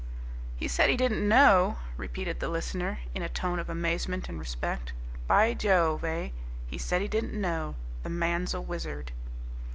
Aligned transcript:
'""He 0.57 0.67
said 0.67 0.89
he 0.89 0.97
didn't 0.97 1.27
know!" 1.27 1.77
repeated 1.95 2.39
the 2.39 2.47
listener, 2.49 2.97
in 3.13 3.21
a 3.21 3.29
tone 3.29 3.59
of 3.59 3.69
amazement 3.69 4.27
and 4.27 4.39
respect. 4.39 4.93
"By 5.27 5.53
Jove! 5.53 6.03
eh? 6.03 6.29
he 6.65 6.79
said 6.79 7.03
he 7.03 7.07
didn't 7.07 7.39
know! 7.39 7.75
The 8.01 8.09
man's 8.09 8.55
a 8.55 8.61
wizard!" 8.61 9.11